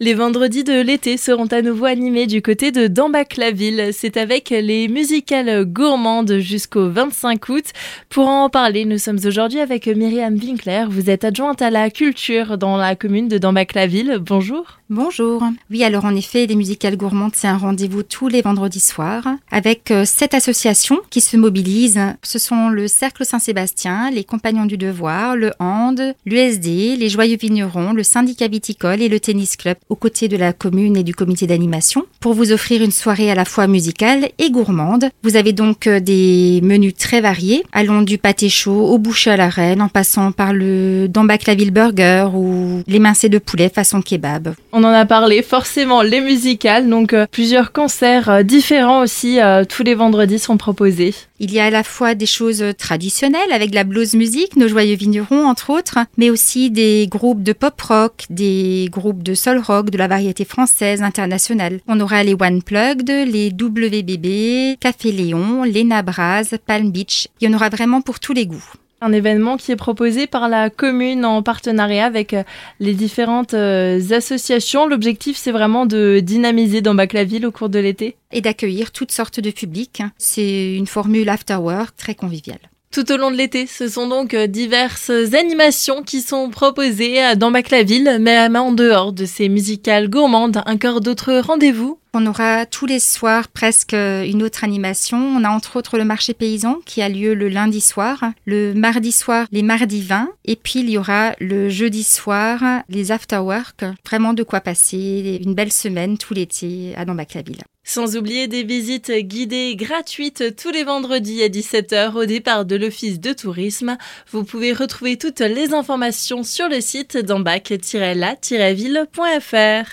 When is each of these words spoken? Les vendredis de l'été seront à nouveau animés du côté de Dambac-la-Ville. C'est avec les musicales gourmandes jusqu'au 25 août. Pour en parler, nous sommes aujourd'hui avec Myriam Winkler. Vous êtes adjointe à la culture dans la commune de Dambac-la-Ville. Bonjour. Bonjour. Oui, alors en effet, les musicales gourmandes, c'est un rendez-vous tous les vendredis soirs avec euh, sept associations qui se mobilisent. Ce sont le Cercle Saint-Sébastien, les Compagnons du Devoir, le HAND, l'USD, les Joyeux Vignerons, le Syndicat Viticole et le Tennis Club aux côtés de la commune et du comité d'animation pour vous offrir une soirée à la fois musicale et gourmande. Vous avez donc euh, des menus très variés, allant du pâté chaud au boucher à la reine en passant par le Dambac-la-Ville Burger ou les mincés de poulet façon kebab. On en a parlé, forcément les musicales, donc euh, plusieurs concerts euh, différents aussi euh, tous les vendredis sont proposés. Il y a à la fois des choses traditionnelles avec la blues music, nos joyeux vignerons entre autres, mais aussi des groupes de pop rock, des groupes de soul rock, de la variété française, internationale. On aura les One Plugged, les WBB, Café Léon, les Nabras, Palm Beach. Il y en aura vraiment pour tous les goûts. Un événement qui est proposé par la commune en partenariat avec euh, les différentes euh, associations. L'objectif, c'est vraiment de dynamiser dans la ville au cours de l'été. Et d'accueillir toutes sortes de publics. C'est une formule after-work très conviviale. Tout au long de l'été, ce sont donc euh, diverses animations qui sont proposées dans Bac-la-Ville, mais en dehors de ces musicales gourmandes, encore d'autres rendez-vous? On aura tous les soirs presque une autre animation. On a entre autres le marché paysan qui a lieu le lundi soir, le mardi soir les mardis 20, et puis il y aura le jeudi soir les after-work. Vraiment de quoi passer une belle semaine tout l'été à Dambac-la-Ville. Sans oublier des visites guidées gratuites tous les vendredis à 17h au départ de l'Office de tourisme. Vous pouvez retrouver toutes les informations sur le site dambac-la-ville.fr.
Les 0.00 0.14
vendredis 0.14 0.62
de 0.62 0.80
l'été 0.80 1.16
seront 1.16 1.46
à 1.46 1.60
nouveau 1.60 1.86
animés 1.86 2.28
du 2.28 2.40
côté 2.40 2.70
de 2.70 2.86
Dambac-la-Ville. 2.86 3.88
C'est 3.92 4.16
avec 4.16 4.50
les 4.50 4.86
musicales 4.86 5.64
gourmandes 5.64 6.38
jusqu'au 6.38 6.88
25 6.88 7.48
août. 7.48 7.64
Pour 8.08 8.28
en 8.28 8.48
parler, 8.48 8.84
nous 8.84 8.98
sommes 8.98 9.18
aujourd'hui 9.26 9.58
avec 9.58 9.88
Myriam 9.88 10.34
Winkler. 10.34 10.84
Vous 10.88 11.10
êtes 11.10 11.24
adjointe 11.24 11.62
à 11.62 11.70
la 11.70 11.90
culture 11.90 12.58
dans 12.58 12.76
la 12.76 12.94
commune 12.94 13.26
de 13.26 13.38
Dambac-la-Ville. 13.38 14.18
Bonjour. 14.20 14.77
Bonjour. 14.90 15.42
Oui, 15.70 15.84
alors 15.84 16.06
en 16.06 16.14
effet, 16.14 16.46
les 16.46 16.56
musicales 16.56 16.96
gourmandes, 16.96 17.34
c'est 17.34 17.46
un 17.46 17.58
rendez-vous 17.58 18.02
tous 18.02 18.28
les 18.28 18.40
vendredis 18.40 18.80
soirs 18.80 19.28
avec 19.50 19.90
euh, 19.90 20.06
sept 20.06 20.32
associations 20.32 21.00
qui 21.10 21.20
se 21.20 21.36
mobilisent. 21.36 22.00
Ce 22.22 22.38
sont 22.38 22.70
le 22.70 22.88
Cercle 22.88 23.26
Saint-Sébastien, 23.26 24.10
les 24.10 24.24
Compagnons 24.24 24.64
du 24.64 24.78
Devoir, 24.78 25.36
le 25.36 25.52
HAND, 25.58 26.14
l'USD, 26.24 26.96
les 26.98 27.08
Joyeux 27.10 27.36
Vignerons, 27.36 27.92
le 27.92 28.02
Syndicat 28.02 28.48
Viticole 28.48 29.02
et 29.02 29.10
le 29.10 29.20
Tennis 29.20 29.56
Club 29.56 29.76
aux 29.90 29.94
côtés 29.94 30.26
de 30.26 30.38
la 30.38 30.54
commune 30.54 30.96
et 30.96 31.04
du 31.04 31.14
comité 31.14 31.46
d'animation 31.46 32.06
pour 32.20 32.32
vous 32.32 32.50
offrir 32.50 32.82
une 32.82 32.90
soirée 32.90 33.30
à 33.30 33.34
la 33.34 33.44
fois 33.44 33.66
musicale 33.66 34.30
et 34.38 34.50
gourmande. 34.50 35.10
Vous 35.22 35.36
avez 35.36 35.52
donc 35.52 35.86
euh, 35.86 36.00
des 36.00 36.60
menus 36.62 36.94
très 36.94 37.20
variés, 37.20 37.62
allant 37.72 38.00
du 38.00 38.16
pâté 38.16 38.48
chaud 38.48 38.86
au 38.86 38.96
boucher 38.96 39.32
à 39.32 39.36
la 39.36 39.50
reine 39.50 39.82
en 39.82 39.90
passant 39.90 40.32
par 40.32 40.54
le 40.54 41.08
Dambac-la-Ville 41.08 41.72
Burger 41.72 42.28
ou 42.34 42.82
les 42.86 43.00
mincés 43.00 43.28
de 43.28 43.36
poulet 43.36 43.68
façon 43.68 44.00
kebab. 44.00 44.54
On 44.78 44.84
en 44.84 44.92
a 44.92 45.06
parlé, 45.06 45.42
forcément 45.42 46.02
les 46.02 46.20
musicales, 46.20 46.88
donc 46.88 47.12
euh, 47.12 47.26
plusieurs 47.28 47.72
concerts 47.72 48.28
euh, 48.28 48.42
différents 48.44 49.02
aussi 49.02 49.40
euh, 49.40 49.64
tous 49.64 49.82
les 49.82 49.96
vendredis 49.96 50.38
sont 50.38 50.56
proposés. 50.56 51.16
Il 51.40 51.52
y 51.52 51.58
a 51.58 51.64
à 51.64 51.70
la 51.70 51.82
fois 51.82 52.14
des 52.14 52.26
choses 52.26 52.64
traditionnelles 52.78 53.50
avec 53.50 53.74
la 53.74 53.82
blues 53.82 54.14
music, 54.14 54.54
nos 54.54 54.68
joyeux 54.68 54.94
vignerons 54.94 55.48
entre 55.48 55.70
autres, 55.70 55.98
mais 56.16 56.30
aussi 56.30 56.70
des 56.70 57.08
groupes 57.10 57.42
de 57.42 57.52
pop 57.52 57.80
rock, 57.80 58.26
des 58.30 58.88
groupes 58.88 59.24
de 59.24 59.34
soul 59.34 59.58
rock, 59.58 59.90
de 59.90 59.98
la 59.98 60.06
variété 60.06 60.44
française, 60.44 61.02
internationale. 61.02 61.80
On 61.88 61.98
aura 61.98 62.22
les 62.22 62.34
One 62.34 62.62
Plugged, 62.62 63.08
les 63.08 63.48
WBB, 63.48 64.78
Café 64.78 65.10
Léon, 65.10 65.64
les 65.64 65.82
Nabras, 65.82 66.54
Palm 66.64 66.92
Beach. 66.92 67.26
Il 67.40 67.48
y 67.48 67.52
en 67.52 67.56
aura 67.56 67.68
vraiment 67.68 68.00
pour 68.00 68.20
tous 68.20 68.32
les 68.32 68.46
goûts. 68.46 68.62
Un 69.00 69.12
événement 69.12 69.56
qui 69.56 69.70
est 69.70 69.76
proposé 69.76 70.26
par 70.26 70.48
la 70.48 70.70
commune 70.70 71.24
en 71.24 71.42
partenariat 71.42 72.04
avec 72.04 72.34
euh, 72.34 72.42
les 72.80 72.94
différentes 72.94 73.54
euh, 73.54 74.00
associations. 74.10 74.88
L'objectif, 74.88 75.36
c'est 75.36 75.52
vraiment 75.52 75.86
de 75.86 76.20
dynamiser 76.20 76.80
dans 76.80 76.94
la 76.94 77.24
ville 77.24 77.46
au 77.46 77.52
cours 77.52 77.68
de 77.68 77.78
l'été. 77.78 78.16
Et 78.32 78.40
d'accueillir 78.40 78.90
toutes 78.90 79.12
sortes 79.12 79.40
de 79.40 79.50
publics. 79.50 80.02
C'est 80.18 80.74
une 80.74 80.86
formule 80.86 81.28
after-work 81.28 81.96
très 81.96 82.14
conviviale. 82.14 82.58
Tout 82.90 83.12
au 83.12 83.16
long 83.16 83.30
de 83.30 83.36
l'été, 83.36 83.66
ce 83.66 83.86
sont 83.88 84.08
donc 84.08 84.32
euh, 84.34 84.46
diverses 84.46 85.10
animations 85.34 86.02
qui 86.02 86.22
sont 86.22 86.48
proposées 86.50 87.36
dans 87.36 87.50
Bac-la-Ville, 87.50 88.18
mais 88.20 88.38
en 88.38 88.72
dehors 88.72 89.12
de 89.12 89.26
ces 89.26 89.48
musicales 89.48 90.08
gourmandes, 90.08 90.62
encore 90.66 91.00
d'autres 91.00 91.38
rendez-vous? 91.38 91.98
On 92.14 92.26
aura 92.26 92.64
tous 92.66 92.86
les 92.86 93.00
soirs 93.00 93.48
presque 93.48 93.92
une 93.92 94.42
autre 94.42 94.64
animation. 94.64 95.18
On 95.18 95.44
a 95.44 95.50
entre 95.50 95.76
autres 95.76 95.98
le 95.98 96.04
marché 96.04 96.32
paysan 96.32 96.78
qui 96.86 97.02
a 97.02 97.08
lieu 97.08 97.34
le 97.34 97.48
lundi 97.48 97.80
soir, 97.80 98.24
le 98.46 98.72
mardi 98.72 99.12
soir 99.12 99.46
les 99.52 99.62
mardis 99.62 100.02
20, 100.02 100.30
et 100.46 100.56
puis 100.56 100.80
il 100.80 100.90
y 100.90 100.98
aura 100.98 101.34
le 101.38 101.68
jeudi 101.68 102.04
soir 102.04 102.60
les 102.88 103.12
after-work. 103.12 103.84
Vraiment 104.06 104.32
de 104.32 104.42
quoi 104.42 104.60
passer 104.60 105.40
une 105.44 105.54
belle 105.54 105.72
semaine 105.72 106.16
tout 106.16 106.34
l'été 106.34 106.94
à 106.96 107.04
Dambac-la-Ville. 107.04 107.62
Sans 107.88 108.16
oublier 108.18 108.46
des 108.48 108.64
visites 108.64 109.10
guidées 109.10 109.74
gratuites 109.74 110.54
tous 110.56 110.70
les 110.70 110.84
vendredis 110.84 111.42
à 111.42 111.48
17h 111.48 112.12
au 112.16 112.26
départ 112.26 112.66
de 112.66 112.76
l'Office 112.76 113.18
de 113.18 113.32
tourisme. 113.32 113.96
Vous 114.30 114.44
pouvez 114.44 114.74
retrouver 114.74 115.16
toutes 115.16 115.40
les 115.40 115.72
informations 115.72 116.42
sur 116.42 116.68
le 116.68 116.82
site 116.82 117.16
dambac-la-ville.fr. 117.16 119.90